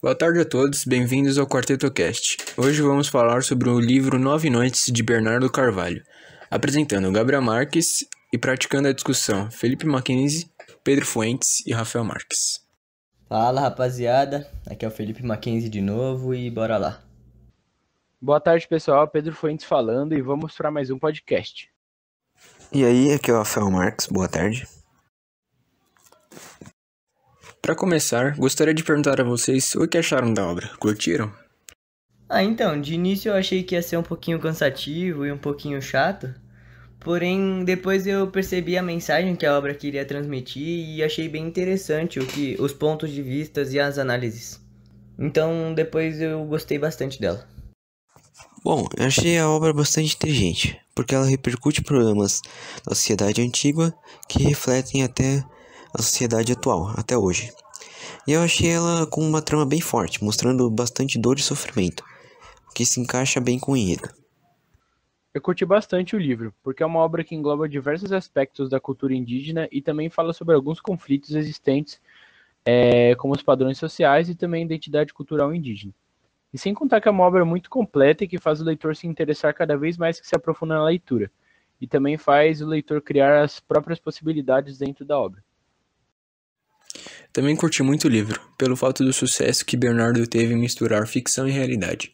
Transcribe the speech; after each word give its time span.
Boa 0.00 0.14
tarde 0.14 0.38
a 0.38 0.44
todos, 0.44 0.84
bem-vindos 0.84 1.38
ao 1.38 1.46
Quarteto 1.46 1.90
Cast. 1.90 2.36
Hoje 2.56 2.80
vamos 2.80 3.08
falar 3.08 3.42
sobre 3.42 3.68
o 3.68 3.80
livro 3.80 4.16
Nove 4.16 4.48
Noites 4.48 4.92
de 4.92 5.02
Bernardo 5.02 5.50
Carvalho, 5.50 6.04
apresentando 6.48 7.10
Gabriel 7.10 7.42
Marques 7.42 8.06
e 8.32 8.38
praticando 8.38 8.86
a 8.86 8.92
discussão 8.92 9.50
Felipe 9.50 9.84
Mackenzie, 9.84 10.48
Pedro 10.84 11.04
Fuentes 11.04 11.66
e 11.66 11.72
Rafael 11.72 12.04
Marques. 12.04 12.64
Fala 13.28 13.60
rapaziada, 13.60 14.48
aqui 14.70 14.84
é 14.84 14.88
o 14.88 14.92
Felipe 14.92 15.26
Mackenzie 15.26 15.68
de 15.68 15.80
novo 15.80 16.32
e 16.32 16.48
bora 16.48 16.78
lá. 16.78 17.02
Boa 18.22 18.40
tarde 18.40 18.68
pessoal, 18.68 19.08
Pedro 19.08 19.34
Fuentes 19.34 19.66
falando 19.66 20.14
e 20.14 20.22
vamos 20.22 20.54
para 20.54 20.70
mais 20.70 20.90
um 20.90 20.98
podcast. 20.98 21.68
E 22.72 22.84
aí, 22.84 23.12
aqui 23.12 23.32
é 23.32 23.34
o 23.34 23.38
Rafael 23.38 23.68
Marques, 23.68 24.06
boa 24.06 24.28
tarde. 24.28 24.64
Para 27.60 27.74
começar, 27.74 28.36
gostaria 28.36 28.72
de 28.72 28.82
perguntar 28.82 29.20
a 29.20 29.24
vocês 29.24 29.74
o 29.74 29.86
que 29.86 29.98
acharam 29.98 30.32
da 30.32 30.46
obra. 30.46 30.70
Curtiram? 30.78 31.32
Ah, 32.28 32.42
então, 32.42 32.80
de 32.80 32.94
início 32.94 33.30
eu 33.30 33.34
achei 33.34 33.62
que 33.62 33.74
ia 33.74 33.82
ser 33.82 33.96
um 33.96 34.02
pouquinho 34.02 34.38
cansativo 34.38 35.24
e 35.26 35.32
um 35.32 35.38
pouquinho 35.38 35.80
chato. 35.80 36.32
Porém, 37.00 37.64
depois 37.64 38.06
eu 38.06 38.26
percebi 38.26 38.76
a 38.76 38.82
mensagem 38.82 39.36
que 39.36 39.46
a 39.46 39.56
obra 39.56 39.74
queria 39.74 40.04
transmitir 40.04 40.88
e 40.88 41.02
achei 41.02 41.28
bem 41.28 41.46
interessante 41.46 42.18
o 42.18 42.26
que 42.26 42.56
os 42.58 42.72
pontos 42.72 43.10
de 43.10 43.22
vista 43.22 43.62
e 43.62 43.78
as 43.78 43.98
análises. 43.98 44.60
Então, 45.18 45.72
depois 45.74 46.20
eu 46.20 46.44
gostei 46.44 46.78
bastante 46.78 47.20
dela. 47.20 47.46
Bom, 48.64 48.86
eu 48.96 49.06
achei 49.06 49.38
a 49.38 49.48
obra 49.48 49.72
bastante 49.72 50.14
inteligente, 50.16 50.78
porque 50.94 51.14
ela 51.14 51.24
repercute 51.24 51.82
problemas 51.82 52.42
da 52.84 52.94
sociedade 52.94 53.40
antiga 53.40 53.94
que 54.28 54.42
refletem 54.42 55.02
até 55.02 55.42
a 55.98 56.02
sociedade 56.02 56.52
atual, 56.52 56.92
até 56.96 57.16
hoje. 57.16 57.52
E 58.26 58.32
eu 58.32 58.42
achei 58.42 58.70
ela 58.70 59.06
com 59.06 59.20
uma 59.20 59.42
trama 59.42 59.66
bem 59.66 59.80
forte, 59.80 60.22
mostrando 60.22 60.70
bastante 60.70 61.18
dor 61.18 61.38
e 61.38 61.42
sofrimento, 61.42 62.04
o 62.70 62.72
que 62.72 62.84
se 62.84 63.00
encaixa 63.00 63.40
bem 63.40 63.58
com 63.58 63.72
o 63.72 63.76
enredo. 63.76 64.08
Eu 65.34 65.40
curti 65.40 65.64
bastante 65.64 66.16
o 66.16 66.18
livro, 66.18 66.54
porque 66.62 66.82
é 66.82 66.86
uma 66.86 67.00
obra 67.00 67.22
que 67.22 67.34
engloba 67.34 67.68
diversos 67.68 68.12
aspectos 68.12 68.70
da 68.70 68.80
cultura 68.80 69.14
indígena 69.14 69.68
e 69.70 69.82
também 69.82 70.08
fala 70.08 70.32
sobre 70.32 70.54
alguns 70.54 70.80
conflitos 70.80 71.34
existentes, 71.34 72.00
é, 72.64 73.14
como 73.16 73.34
os 73.34 73.42
padrões 73.42 73.78
sociais 73.78 74.28
e 74.28 74.34
também 74.34 74.62
a 74.62 74.66
identidade 74.66 75.12
cultural 75.12 75.54
indígena. 75.54 75.92
E 76.52 76.58
sem 76.58 76.72
contar 76.72 77.00
que 77.00 77.08
é 77.08 77.10
uma 77.10 77.24
obra 77.24 77.44
muito 77.44 77.68
completa 77.68 78.24
e 78.24 78.28
que 78.28 78.38
faz 78.38 78.60
o 78.60 78.64
leitor 78.64 78.96
se 78.96 79.06
interessar 79.06 79.52
cada 79.52 79.76
vez 79.76 79.96
mais 79.98 80.18
que 80.20 80.26
se 80.26 80.34
aprofunda 80.34 80.74
na 80.74 80.84
leitura, 80.84 81.30
e 81.80 81.86
também 81.86 82.16
faz 82.16 82.60
o 82.60 82.66
leitor 82.66 83.00
criar 83.02 83.42
as 83.42 83.60
próprias 83.60 84.00
possibilidades 84.00 84.78
dentro 84.78 85.04
da 85.04 85.18
obra. 85.18 85.42
Também 87.32 87.54
curti 87.54 87.82
muito 87.82 88.06
o 88.06 88.10
livro, 88.10 88.40
pelo 88.56 88.76
fato 88.76 89.04
do 89.04 89.12
sucesso 89.12 89.64
que 89.64 89.76
Bernardo 89.76 90.26
teve 90.26 90.54
em 90.54 90.58
misturar 90.58 91.06
ficção 91.06 91.46
e 91.46 91.52
realidade. 91.52 92.12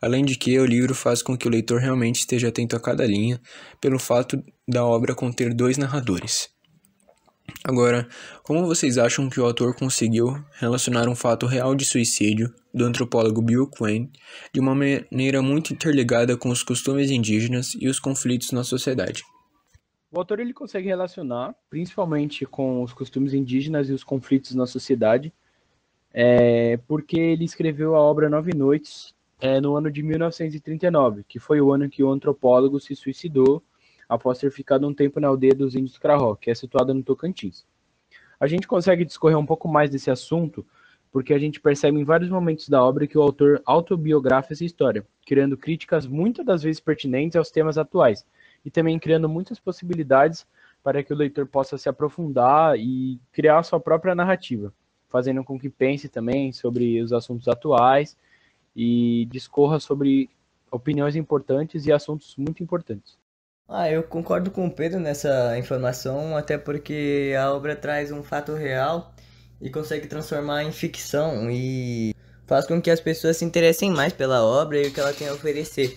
Além 0.00 0.24
de 0.24 0.36
que 0.36 0.58
o 0.58 0.66
livro 0.66 0.94
faz 0.94 1.22
com 1.22 1.36
que 1.36 1.46
o 1.46 1.50
leitor 1.50 1.80
realmente 1.80 2.20
esteja 2.20 2.48
atento 2.48 2.74
a 2.74 2.80
cada 2.80 3.06
linha, 3.06 3.40
pelo 3.80 3.98
fato 3.98 4.42
da 4.66 4.84
obra 4.84 5.14
conter 5.14 5.54
dois 5.54 5.76
narradores. 5.76 6.50
Agora, 7.64 8.08
como 8.42 8.66
vocês 8.66 8.98
acham 8.98 9.28
que 9.28 9.40
o 9.40 9.44
autor 9.44 9.74
conseguiu 9.74 10.42
relacionar 10.54 11.08
um 11.08 11.14
fato 11.14 11.46
real 11.46 11.74
de 11.74 11.84
suicídio 11.84 12.52
do 12.72 12.84
antropólogo 12.84 13.42
Bill 13.42 13.68
Quinn 13.68 14.08
de 14.52 14.60
uma 14.60 14.74
maneira 14.74 15.42
muito 15.42 15.72
interligada 15.72 16.36
com 16.36 16.48
os 16.48 16.62
costumes 16.62 17.10
indígenas 17.10 17.72
e 17.78 17.88
os 17.88 18.00
conflitos 18.00 18.50
na 18.52 18.64
sociedade? 18.64 19.22
O 20.14 20.18
autor 20.18 20.40
ele 20.40 20.52
consegue 20.52 20.88
relacionar, 20.88 21.54
principalmente 21.70 22.44
com 22.44 22.82
os 22.82 22.92
costumes 22.92 23.32
indígenas 23.32 23.88
e 23.88 23.94
os 23.94 24.04
conflitos 24.04 24.54
na 24.54 24.66
sociedade, 24.66 25.32
é, 26.12 26.76
porque 26.86 27.18
ele 27.18 27.46
escreveu 27.46 27.96
a 27.96 28.00
obra 28.00 28.28
Nove 28.28 28.52
Noites 28.54 29.14
é, 29.40 29.58
no 29.58 29.74
ano 29.74 29.90
de 29.90 30.02
1939, 30.02 31.24
que 31.26 31.38
foi 31.38 31.62
o 31.62 31.72
ano 31.72 31.88
que 31.88 32.04
o 32.04 32.10
antropólogo 32.10 32.78
se 32.78 32.94
suicidou 32.94 33.62
após 34.06 34.38
ter 34.38 34.52
ficado 34.52 34.86
um 34.86 34.92
tempo 34.92 35.18
na 35.18 35.28
aldeia 35.28 35.54
dos 35.54 35.74
índios 35.74 35.96
Crahó, 35.96 36.34
que 36.34 36.50
é 36.50 36.54
situada 36.54 36.92
no 36.92 37.02
Tocantins. 37.02 37.64
A 38.38 38.46
gente 38.46 38.68
consegue 38.68 39.06
discorrer 39.06 39.38
um 39.38 39.46
pouco 39.46 39.66
mais 39.66 39.88
desse 39.88 40.10
assunto 40.10 40.62
porque 41.10 41.32
a 41.32 41.38
gente 41.38 41.58
percebe 41.58 41.98
em 41.98 42.04
vários 42.04 42.28
momentos 42.28 42.68
da 42.68 42.84
obra 42.84 43.06
que 43.06 43.16
o 43.16 43.22
autor 43.22 43.62
autobiografa 43.64 44.52
essa 44.52 44.64
história, 44.64 45.06
criando 45.26 45.56
críticas 45.56 46.06
muitas 46.06 46.44
das 46.44 46.62
vezes 46.62 46.80
pertinentes 46.80 47.36
aos 47.36 47.50
temas 47.50 47.78
atuais, 47.78 48.26
e 48.64 48.70
também 48.70 48.98
criando 48.98 49.28
muitas 49.28 49.58
possibilidades 49.58 50.46
para 50.82 51.02
que 51.02 51.12
o 51.12 51.16
leitor 51.16 51.46
possa 51.46 51.78
se 51.78 51.88
aprofundar 51.88 52.78
e 52.78 53.20
criar 53.32 53.62
sua 53.62 53.80
própria 53.80 54.14
narrativa, 54.14 54.72
fazendo 55.08 55.44
com 55.44 55.58
que 55.58 55.68
pense 55.68 56.08
também 56.08 56.52
sobre 56.52 57.00
os 57.00 57.12
assuntos 57.12 57.48
atuais 57.48 58.16
e 58.74 59.26
discorra 59.30 59.78
sobre 59.78 60.28
opiniões 60.70 61.14
importantes 61.14 61.86
e 61.86 61.92
assuntos 61.92 62.34
muito 62.36 62.62
importantes. 62.62 63.18
Ah, 63.68 63.88
eu 63.90 64.02
concordo 64.02 64.50
com 64.50 64.66
o 64.66 64.70
Pedro 64.70 64.98
nessa 64.98 65.56
informação, 65.58 66.36
até 66.36 66.58
porque 66.58 67.34
a 67.38 67.52
obra 67.54 67.76
traz 67.76 68.10
um 68.10 68.22
fato 68.22 68.54
real 68.54 69.14
e 69.60 69.70
consegue 69.70 70.06
transformar 70.06 70.64
em 70.64 70.72
ficção 70.72 71.50
e 71.50 72.14
faz 72.46 72.66
com 72.66 72.82
que 72.82 72.90
as 72.90 73.00
pessoas 73.00 73.36
se 73.36 73.44
interessem 73.44 73.90
mais 73.90 74.12
pela 74.12 74.42
obra 74.42 74.78
e 74.78 74.88
o 74.88 74.92
que 74.92 75.00
ela 75.00 75.12
tem 75.12 75.28
a 75.28 75.32
oferecer. 75.32 75.96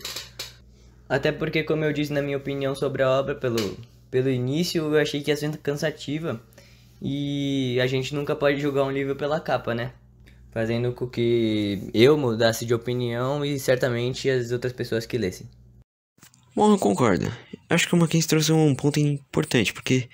Até 1.08 1.32
porque, 1.32 1.64
como 1.64 1.84
eu 1.84 1.94
disse 1.94 2.12
na 2.12 2.22
minha 2.22 2.38
opinião 2.38 2.76
sobre 2.76 3.04
a 3.04 3.10
obra 3.10 3.36
pelo, 3.36 3.78
pelo 4.10 4.30
início, 4.30 4.84
eu 4.84 5.00
achei 5.00 5.22
que 5.22 5.30
ia 5.30 5.38
ser 5.38 5.56
cansativa. 5.58 6.42
E 7.02 7.80
a 7.82 7.88
gente 7.88 8.16
nunca 8.16 8.36
pode 8.36 8.60
julgar 8.60 8.84
um 8.84 8.92
livro 8.92 9.16
pela 9.16 9.40
capa, 9.40 9.76
né? 9.76 9.92
Fazendo 10.52 10.94
com 10.94 11.08
que 11.08 11.90
eu 11.94 12.18
mudasse 12.18 12.66
de 12.66 12.74
opinião 12.74 13.44
e 13.46 13.60
certamente 13.60 14.30
as 14.30 14.52
outras 14.52 14.74
pessoas 14.74 15.06
que 15.06 15.18
lessem. 15.18 15.48
Bom, 16.56 16.72
eu 16.72 16.80
concordo. 16.80 17.32
Acho 17.70 17.88
que 17.88 17.94
o 17.94 17.98
Mackenzie 17.98 18.30
trouxe 18.30 18.52
um 18.54 18.74
ponto 18.74 19.00
importante, 19.00 19.74
porque 19.74 20.08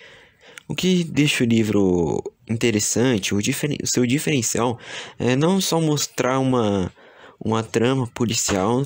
o 0.68 0.74
que 0.74 1.03
deixa 1.03 1.44
o 1.44 1.47
livro 1.47 2.24
interessante, 2.50 3.35
o, 3.35 3.41
diferen 3.41 3.78
o 3.84 3.88
seu 3.88 4.06
diferencial, 4.06 4.80
é 5.19 5.35
não 5.35 5.62
só 5.62 5.80
mostrar 5.80 6.40
uma, 6.40 6.91
uma 7.40 7.62
trama 7.62 8.07
policial 8.07 8.85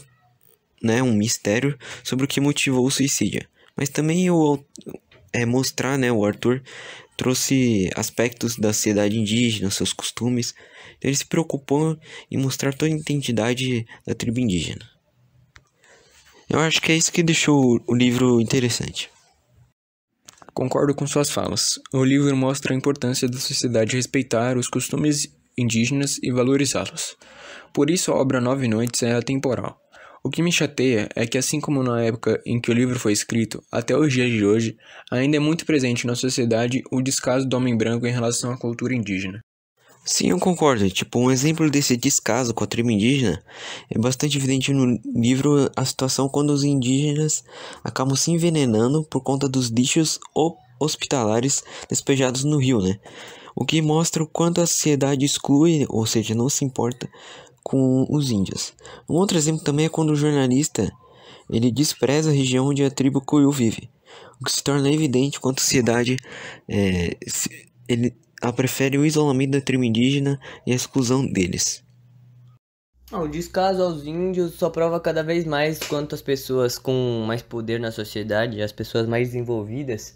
né, 0.86 1.02
um 1.02 1.14
mistério 1.14 1.78
sobre 2.04 2.26
o 2.26 2.28
que 2.28 2.40
motivou 2.40 2.86
o 2.86 2.92
suicídio. 2.92 3.48
Mas 3.76 3.90
também 3.90 4.30
o, 4.30 4.64
é, 5.34 5.46
mostrar, 5.46 5.98
né, 5.98 6.12
o 6.12 6.24
Arthur 6.24 6.62
trouxe 7.18 7.90
aspectos 7.96 8.56
da 8.58 8.72
sociedade 8.74 9.18
indígena, 9.18 9.72
seus 9.72 9.92
costumes. 9.92 10.54
Então 10.98 11.10
ele 11.10 11.18
se 11.18 11.26
preocupou 11.26 11.98
em 12.30 12.38
mostrar 12.38 12.74
toda 12.74 12.94
a 12.94 12.98
identidade 12.98 13.86
da 14.06 14.14
tribo 14.14 14.40
indígena. 14.40 14.90
Eu 16.50 16.60
acho 16.60 16.82
que 16.82 16.92
é 16.92 16.96
isso 16.96 17.12
que 17.12 17.24
deixou 17.24 17.82
o 17.88 17.96
livro 17.96 18.40
interessante. 18.40 19.10
Concordo 20.54 20.94
com 20.94 21.08
suas 21.08 21.30
falas. 21.30 21.80
O 21.92 22.04
livro 22.04 22.36
mostra 22.38 22.74
a 22.74 22.78
importância 22.78 23.28
da 23.28 23.40
sociedade 23.40 23.96
respeitar 23.96 24.58
os 24.58 24.70
costumes 24.70 25.28
indígenas 25.58 26.18
e 26.22 26.32
valorizá-los. 26.32 27.18
Por 27.74 27.90
isso 27.90 28.12
a 28.12 28.16
obra 28.16 28.40
Nove 28.40 28.68
Noites 28.68 29.04
é 29.04 29.14
atemporal. 29.14 29.85
O 30.26 30.30
que 30.32 30.42
me 30.42 30.52
chateia 30.52 31.08
é 31.16 31.28
que, 31.28 31.38
assim 31.38 31.62
como 31.62 31.84
na 31.84 32.02
época 32.02 32.42
em 32.48 32.60
que 32.60 32.72
o 32.72 32.74
livro 32.74 33.00
foi 33.00 33.14
escrito, 33.14 33.62
até 33.72 33.96
os 33.96 34.12
dias 34.12 34.32
de 34.32 34.44
hoje, 34.44 34.76
ainda 35.12 35.38
é 35.38 35.40
muito 35.40 35.68
presente 35.68 36.08
na 36.08 36.16
sociedade 36.16 36.82
o 36.92 37.00
descaso 37.00 37.48
do 37.48 37.56
homem 37.56 37.78
branco 37.78 38.08
em 38.08 38.12
relação 38.12 38.52
à 38.52 38.58
cultura 38.58 38.96
indígena. 38.96 39.40
Sim, 40.04 40.32
eu 40.32 40.40
concordo. 40.40 40.90
Tipo, 40.90 41.20
um 41.20 41.30
exemplo 41.30 41.70
desse 41.70 41.96
descaso 41.96 42.56
com 42.56 42.64
a 42.64 42.68
tribo 42.68 42.90
indígena 42.90 43.40
é 43.88 44.00
bastante 44.00 44.36
evidente 44.36 44.74
no 44.74 45.00
livro 45.14 45.70
a 45.76 45.86
situação 45.86 46.28
quando 46.28 46.50
os 46.50 46.64
indígenas 46.64 47.44
acabam 47.84 48.16
se 48.16 48.32
envenenando 48.32 49.04
por 49.04 49.22
conta 49.22 49.48
dos 49.48 49.70
lixos 49.70 50.20
hospitalares 50.80 51.64
despejados 51.88 52.44
no 52.44 52.58
rio, 52.58 52.82
né? 52.82 52.98
O 53.56 53.64
que 53.64 53.80
mostra 53.80 54.24
o 54.24 54.28
quanto 54.28 54.60
a 54.60 54.66
sociedade 54.66 55.24
exclui, 55.24 55.86
ou 55.88 56.04
seja, 56.08 56.34
não 56.34 56.50
se 56.50 56.66
importa 56.66 57.08
com 57.66 58.06
os 58.12 58.30
índios. 58.30 58.74
Um 59.10 59.16
outro 59.16 59.36
exemplo 59.36 59.64
também 59.64 59.88
é 59.88 59.90
quando 59.90 60.12
o 60.12 60.16
jornalista 60.16 60.92
ele 61.50 61.72
despreza 61.72 62.30
a 62.30 62.34
região 62.34 62.68
onde 62.68 62.84
a 62.84 62.92
tribo 62.92 63.20
Kuiu 63.20 63.50
vive, 63.50 63.90
o 64.40 64.46
que 64.46 64.52
se 64.52 64.64
torna 64.64 64.92
evidente 64.92 65.40
quanto 65.40 65.58
a 65.58 65.64
sociedade 65.64 66.16
é, 66.70 67.18
ele 67.88 68.16
a 68.40 68.54
prefere 68.54 69.00
o 69.00 69.06
isolamento 69.06 69.54
da 69.54 69.62
tribo 69.62 69.84
indígena 69.84 70.40
e 70.68 70.72
a 70.72 70.76
exclusão 70.76 71.26
deles. 71.26 71.84
O 73.12 73.28
descaso 73.28 73.82
aos 73.82 74.06
índios 74.06 74.54
só 74.54 74.70
prova 74.70 75.00
cada 75.00 75.24
vez 75.24 75.44
mais 75.44 75.80
quanto 75.80 76.14
as 76.14 76.22
pessoas 76.22 76.78
com 76.78 77.24
mais 77.26 77.42
poder 77.42 77.80
na 77.80 77.92
sociedade, 77.92 78.62
as 78.62 78.72
pessoas 78.72 79.08
mais 79.08 79.30
desenvolvidas, 79.30 80.16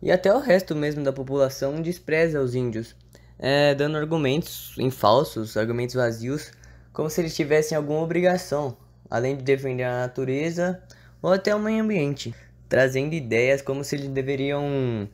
e 0.00 0.12
até 0.12 0.32
o 0.32 0.38
resto 0.38 0.76
mesmo 0.76 1.02
da 1.02 1.12
população 1.12 1.82
despreza 1.82 2.40
os 2.40 2.54
índios, 2.54 2.94
é, 3.36 3.74
dando 3.74 3.96
argumentos 3.96 4.74
em 4.78 4.90
falsos, 4.90 5.56
argumentos 5.56 5.96
vazios, 5.96 6.52
como 6.94 7.10
se 7.10 7.20
eles 7.20 7.34
tivessem 7.34 7.76
alguma 7.76 8.00
obrigação, 8.00 8.76
além 9.10 9.36
de 9.36 9.42
defender 9.42 9.82
a 9.82 9.98
natureza 9.98 10.80
ou 11.20 11.32
até 11.32 11.54
o 11.54 11.58
meio 11.58 11.82
ambiente, 11.82 12.32
trazendo 12.68 13.14
ideias 13.14 13.60
como 13.60 13.82
se 13.82 13.96
eles 13.96 14.08
deveriam 14.08 15.08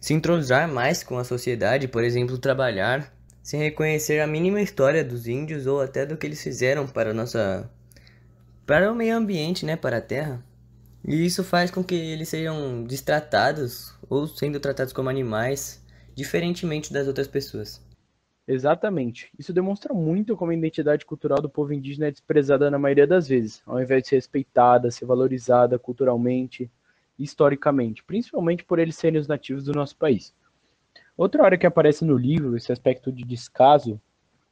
se 0.00 0.12
entrosar 0.12 0.68
mais 0.68 1.04
com 1.04 1.16
a 1.16 1.24
sociedade, 1.24 1.86
por 1.86 2.02
exemplo, 2.02 2.36
trabalhar 2.36 3.14
sem 3.40 3.60
reconhecer 3.60 4.20
a 4.20 4.26
mínima 4.26 4.60
história 4.60 5.04
dos 5.04 5.28
índios 5.28 5.66
ou 5.66 5.80
até 5.80 6.04
do 6.04 6.16
que 6.16 6.26
eles 6.26 6.42
fizeram 6.42 6.86
para 6.86 7.14
nossa 7.14 7.70
para 8.66 8.90
o 8.90 8.94
meio 8.94 9.16
ambiente, 9.16 9.64
né, 9.64 9.76
para 9.76 9.98
a 9.98 10.00
terra. 10.00 10.44
E 11.06 11.24
isso 11.24 11.44
faz 11.44 11.70
com 11.70 11.84
que 11.84 11.94
eles 11.94 12.28
sejam 12.28 12.84
destratados 12.84 13.94
ou 14.08 14.26
sendo 14.26 14.58
tratados 14.58 14.92
como 14.92 15.08
animais, 15.08 15.80
diferentemente 16.14 16.92
das 16.92 17.06
outras 17.06 17.28
pessoas. 17.28 17.80
Exatamente. 18.46 19.30
Isso 19.38 19.52
demonstra 19.52 19.94
muito 19.94 20.36
como 20.36 20.50
a 20.50 20.54
identidade 20.54 21.06
cultural 21.06 21.40
do 21.40 21.48
povo 21.48 21.72
indígena 21.72 22.08
é 22.08 22.10
desprezada 22.10 22.70
na 22.70 22.78
maioria 22.78 23.06
das 23.06 23.28
vezes, 23.28 23.62
ao 23.64 23.80
invés 23.80 24.02
de 24.02 24.08
ser 24.08 24.16
respeitada, 24.16 24.90
ser 24.90 25.04
valorizada 25.04 25.78
culturalmente, 25.78 26.70
historicamente, 27.18 28.02
principalmente 28.02 28.64
por 28.64 28.78
eles 28.78 28.96
serem 28.96 29.20
os 29.20 29.28
nativos 29.28 29.64
do 29.64 29.72
nosso 29.72 29.96
país. 29.96 30.34
Outra 31.16 31.44
hora 31.44 31.56
que 31.56 31.66
aparece 31.66 32.04
no 32.04 32.16
livro 32.16 32.56
esse 32.56 32.72
aspecto 32.72 33.12
de 33.12 33.22
descaso 33.22 34.00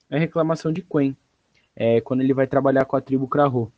é 0.09 0.17
a 0.17 0.21
reclamação 0.21 0.73
de 0.73 0.83
Quen, 0.83 1.17
é, 1.75 2.01
quando 2.01 2.21
ele 2.21 2.35
vai 2.35 2.47
trabalhar 2.47 2.85
com 2.85 2.97
a 2.97 3.01
tribo 3.01 3.27
Krahô, 3.27 3.73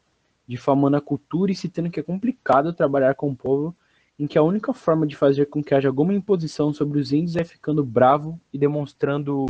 difamando 0.47 0.97
a 0.97 1.01
cultura 1.01 1.53
e 1.53 1.55
citando 1.55 1.91
que 1.91 2.01
é 2.01 2.03
complicado 2.03 2.73
trabalhar 2.73 3.15
com 3.15 3.29
um 3.29 3.35
povo 3.35 3.75
em 4.19 4.27
que 4.27 4.37
a 4.37 4.43
única 4.43 4.75
forma 4.75 5.07
de 5.07 5.17
fazer 5.17 5.47
com 5.47 5.63
que 5.63 5.75
haja 5.75 5.89
alguma 5.89 6.13
imposição 6.13 6.73
sobre 6.75 6.99
os 6.99 7.13
índios 7.13 7.37
é 7.37 7.45
ficando 7.45 7.83
bravo 7.83 8.39
e 8.53 8.59
demonstrando 8.59 9.47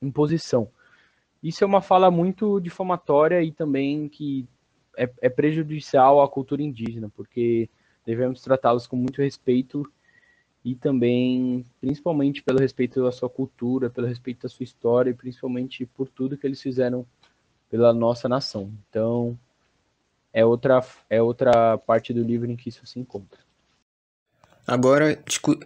imposição. 0.00 0.68
Isso 1.42 1.64
é 1.64 1.66
uma 1.66 1.80
fala 1.80 2.10
muito 2.10 2.60
difamatória 2.60 3.42
e 3.42 3.50
também 3.50 4.08
que 4.08 4.46
é, 4.96 5.10
é 5.22 5.28
prejudicial 5.28 6.22
à 6.22 6.28
cultura 6.28 6.62
indígena, 6.62 7.08
porque 7.08 7.68
devemos 8.04 8.42
tratá-los 8.42 8.86
com 8.86 8.96
muito 8.96 9.22
respeito 9.22 9.90
e 10.64 10.74
também, 10.74 11.64
principalmente 11.80 12.42
pelo 12.42 12.58
respeito 12.58 13.06
à 13.06 13.12
sua 13.12 13.30
cultura, 13.30 13.88
pelo 13.88 14.06
respeito 14.06 14.46
à 14.46 14.50
sua 14.50 14.64
história 14.64 15.10
e 15.10 15.14
principalmente 15.14 15.86
por 15.86 16.08
tudo 16.08 16.36
que 16.36 16.46
eles 16.46 16.60
fizeram 16.60 17.06
pela 17.70 17.94
nossa 17.94 18.28
nação. 18.28 18.70
Então, 18.88 19.38
é 20.32 20.44
outra, 20.44 20.80
é 21.08 21.22
outra 21.22 21.78
parte 21.78 22.12
do 22.12 22.22
livro 22.22 22.50
em 22.50 22.56
que 22.56 22.68
isso 22.68 22.84
se 22.84 22.98
encontra. 23.00 23.40
Agora, 24.66 25.18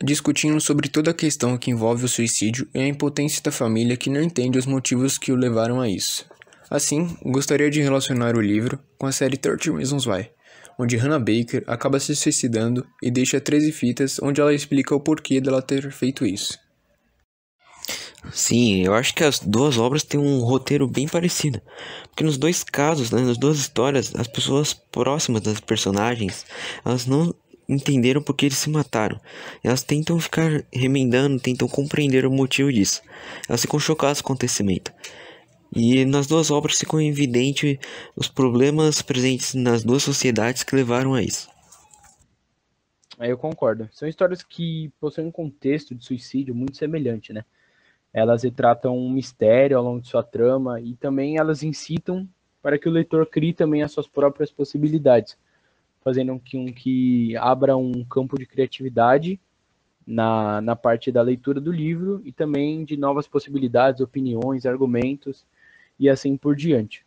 discutindo 0.03 0.61
sobre 0.61 0.89
toda 0.89 1.11
a 1.11 1.15
questão 1.15 1.59
que 1.59 1.71
envolve 1.71 2.05
o 2.05 2.09
suicídio 2.09 2.67
e 2.75 2.79
a 2.79 2.87
impotência 2.87 3.43
da 3.43 3.53
família 3.53 3.97
que 3.97 4.09
não 4.09 4.23
entende 4.23 4.59
os 4.59 4.67
motivos 4.67 5.19
que 5.19 5.33
o 5.33 5.37
levaram 5.37 5.81
a 5.81 5.89
isso. 5.89 6.27
Assim, 6.71 7.17
gostaria 7.23 7.71
de 7.71 7.83
relacionar 7.83 8.37
o 8.37 8.41
livro 8.41 8.79
com 8.97 9.07
a 9.07 9.13
série 9.13 9.37
30 9.37 9.77
Reasons 9.77 10.07
Why, 10.07 10.31
onde 10.79 10.97
Hannah 10.97 11.19
Baker 11.19 11.63
acaba 11.67 12.01
se 12.01 12.17
suicidando 12.17 12.87
e 13.03 13.11
deixa 13.11 13.41
13 13.41 13.71
fitas 13.73 14.19
onde 14.23 14.41
ela 14.41 14.55
explica 14.55 14.95
o 14.95 15.01
porquê 15.01 15.41
dela 15.41 15.61
ter 15.61 15.91
feito 15.93 16.25
isso. 16.25 16.59
Sim, 18.33 18.83
eu 18.83 18.95
acho 18.95 19.15
que 19.15 19.23
as 19.23 19.39
duas 19.39 19.77
obras 19.77 20.03
têm 20.03 20.19
um 20.19 20.41
roteiro 20.41 20.89
bem 20.89 21.07
parecido. 21.07 21.61
Porque 22.09 22.25
nos 22.25 22.39
dois 22.39 22.65
casos, 22.65 23.11
né, 23.11 23.21
nas 23.21 23.37
duas 23.37 23.59
histórias, 23.59 24.15
as 24.17 24.27
pessoas 24.27 24.73
próximas 24.73 25.43
das 25.43 25.61
personagens, 25.61 26.47
elas 26.85 27.07
não 27.07 27.35
entenderam 27.69 28.23
por 28.23 28.35
que 28.35 28.47
eles 28.47 28.59
se 28.59 28.71
mataram. 28.71 29.21
Elas 29.63 29.83
tentam 29.83 30.19
ficar 30.19 30.65
remendando, 30.73 31.41
tentam 31.41 31.69
compreender 31.69 32.27
o 32.27 32.31
motivo 32.31 32.73
disso. 32.73 33.03
Elas 33.49 33.63
ficam 33.63 33.79
chocadas 33.79 34.21
com 34.21 34.33
o 34.33 34.35
acontecimento. 34.35 34.93
E 35.75 36.05
nas 36.05 36.27
duas 36.27 36.51
obras 36.51 36.79
ficam 36.79 37.01
evidente 37.01 37.81
os 38.15 38.29
problemas 38.29 39.03
presentes 39.03 39.55
nas 39.55 39.83
duas 39.83 40.03
sociedades 40.03 40.63
que 40.63 40.77
levaram 40.77 41.15
a 41.15 41.23
isso. 41.23 41.49
Aí 43.19 43.31
eu 43.31 43.39
concordo. 43.39 43.89
São 43.93 44.09
histórias 44.09 44.43
que 44.43 44.93
possuem 45.01 45.27
um 45.27 45.33
contexto 45.33 45.95
de 45.95 46.05
suicídio 46.05 46.55
muito 46.55 46.77
semelhante, 46.77 47.33
né? 47.33 47.45
Elas 48.13 48.45
retratam 48.45 48.97
um 48.97 49.11
mistério 49.11 49.77
ao 49.77 49.83
longo 49.83 50.01
de 50.01 50.09
sua 50.09 50.23
trama 50.23 50.81
e 50.81 50.95
também 50.95 51.39
elas 51.39 51.65
incitam 51.65 52.29
para 52.63 52.79
que 52.79 52.89
o 52.89 52.93
leitor 52.93 53.27
crie 53.27 53.53
também 53.53 53.83
as 53.83 53.91
suas 53.91 54.07
próprias 54.07 54.53
possibilidades 54.53 55.37
fazendo 56.05 56.39
com 56.39 56.67
que 56.67 57.35
abra 57.39 57.75
um 57.77 58.05
campo 58.05 58.39
de 58.39 58.45
criatividade 58.45 59.41
na, 60.07 60.61
na 60.61 60.77
parte 60.77 61.11
da 61.11 61.23
leitura 61.23 61.59
do 61.59 61.73
livro 61.73 62.21
e 62.27 62.31
também 62.31 62.85
de 62.85 62.95
novas 62.95 63.27
possibilidades, 63.27 64.03
opiniões, 64.03 64.67
argumentos 64.67 65.47
e 65.99 66.11
assim 66.11 66.37
por 66.37 66.55
diante. 66.55 67.07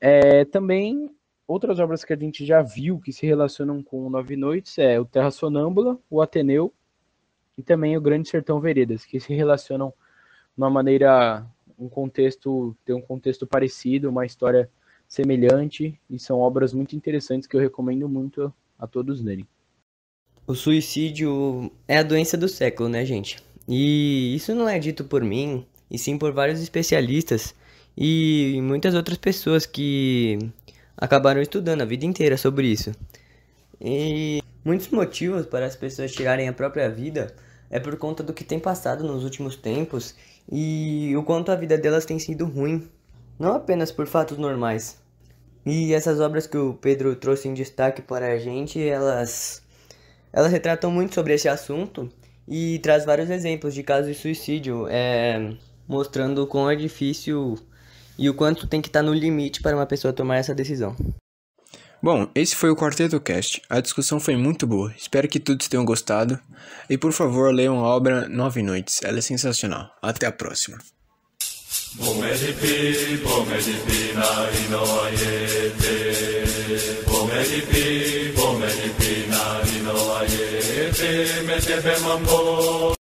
É, 0.00 0.44
também 0.44 1.08
outras 1.46 1.78
obras 1.78 2.04
que 2.04 2.12
a 2.12 2.16
gente 2.16 2.44
já 2.44 2.62
viu 2.62 2.98
que 2.98 3.12
se 3.12 3.24
relacionam 3.24 3.80
com 3.80 4.10
Nove 4.10 4.34
Noites 4.34 4.76
é 4.78 4.98
o 4.98 5.04
Terra 5.04 5.30
Sonâmbula, 5.30 5.96
o 6.10 6.20
Ateneu 6.20 6.72
e 7.56 7.62
também 7.62 7.96
o 7.96 8.00
Grande 8.00 8.28
Sertão 8.28 8.60
Veredas, 8.60 9.04
que 9.04 9.20
se 9.20 9.32
relacionam 9.32 9.90
de 9.90 9.94
uma 10.62 10.68
maneira, 10.68 11.46
um 11.78 11.88
contexto, 11.88 12.76
tem 12.84 12.94
um 12.94 13.00
contexto 13.00 13.46
parecido, 13.46 14.10
uma 14.10 14.26
história 14.26 14.68
semelhante 15.08 15.98
e 16.10 16.18
são 16.18 16.38
obras 16.38 16.72
muito 16.72 16.96
interessantes 16.96 17.46
que 17.46 17.56
eu 17.56 17.60
recomendo 17.60 18.08
muito 18.08 18.52
a 18.78 18.86
todos 18.86 19.22
lerem. 19.22 19.46
O 20.46 20.54
suicídio 20.54 21.70
é 21.88 21.98
a 21.98 22.02
doença 22.02 22.36
do 22.36 22.48
século, 22.48 22.88
né, 22.88 23.04
gente? 23.04 23.38
E 23.68 24.34
isso 24.34 24.54
não 24.54 24.68
é 24.68 24.78
dito 24.78 25.04
por 25.04 25.24
mim, 25.24 25.66
e 25.90 25.98
sim 25.98 26.18
por 26.18 26.32
vários 26.32 26.60
especialistas 26.60 27.54
e 27.96 28.60
muitas 28.62 28.94
outras 28.94 29.18
pessoas 29.18 29.64
que 29.66 30.38
acabaram 30.96 31.40
estudando 31.40 31.82
a 31.82 31.84
vida 31.84 32.04
inteira 32.04 32.36
sobre 32.36 32.68
isso. 32.68 32.92
E 33.80 34.42
muitos 34.64 34.88
motivos 34.88 35.46
para 35.46 35.66
as 35.66 35.76
pessoas 35.76 36.12
tirarem 36.12 36.48
a 36.48 36.52
própria 36.52 36.88
vida 36.88 37.34
é 37.70 37.80
por 37.80 37.96
conta 37.96 38.22
do 38.22 38.32
que 38.32 38.44
tem 38.44 38.58
passado 38.58 39.04
nos 39.04 39.24
últimos 39.24 39.56
tempos 39.56 40.14
e 40.50 41.12
o 41.16 41.22
quanto 41.22 41.50
a 41.50 41.56
vida 41.56 41.76
delas 41.76 42.04
tem 42.04 42.18
sido 42.18 42.46
ruim 42.46 42.88
não 43.38 43.54
apenas 43.54 43.90
por 43.90 44.06
fatos 44.06 44.38
normais. 44.38 44.98
E 45.64 45.92
essas 45.92 46.20
obras 46.20 46.46
que 46.46 46.56
o 46.56 46.74
Pedro 46.74 47.16
trouxe 47.16 47.48
em 47.48 47.54
destaque 47.54 48.00
para 48.00 48.32
a 48.32 48.38
gente, 48.38 48.80
elas, 48.80 49.62
elas 50.32 50.52
retratam 50.52 50.90
muito 50.90 51.14
sobre 51.14 51.34
esse 51.34 51.48
assunto 51.48 52.08
e 52.46 52.78
traz 52.78 53.04
vários 53.04 53.28
exemplos 53.30 53.74
de 53.74 53.82
casos 53.82 54.06
de 54.06 54.14
suicídio, 54.14 54.86
é, 54.88 55.54
mostrando 55.88 56.42
o 56.42 56.46
quão 56.46 56.70
é 56.70 56.76
difícil 56.76 57.58
e 58.18 58.30
o 58.30 58.34
quanto 58.34 58.66
tem 58.66 58.80
que 58.80 58.88
estar 58.88 59.02
no 59.02 59.12
limite 59.12 59.60
para 59.60 59.76
uma 59.76 59.86
pessoa 59.86 60.12
tomar 60.12 60.36
essa 60.36 60.54
decisão. 60.54 60.96
Bom, 62.00 62.30
esse 62.34 62.54
foi 62.54 62.70
o 62.70 62.76
Quarteto 62.76 63.18
Cast. 63.18 63.60
A 63.68 63.80
discussão 63.80 64.20
foi 64.20 64.36
muito 64.36 64.66
boa. 64.66 64.94
Espero 64.96 65.26
que 65.26 65.40
todos 65.40 65.66
tenham 65.66 65.84
gostado. 65.84 66.38
E 66.88 66.96
por 66.96 67.12
favor, 67.12 67.52
leiam 67.52 67.80
a 67.80 67.88
obra 67.88 68.28
Nove 68.28 68.62
Noites. 68.62 69.00
Ela 69.02 69.18
é 69.18 69.22
sensacional. 69.22 69.90
Até 70.00 70.26
a 70.26 70.32
próxima. 70.32 70.78
Pomedipi, 71.98 73.18
pomedipi 73.24 74.12
na 74.14 74.28
inoayete. 74.60 75.96
Pomedipi, 77.08 77.84
pomedipi 78.36 79.12
na 79.30 79.42
inoayete. 79.76 81.42
Metebe 81.46 81.94
mambo. 82.04 82.94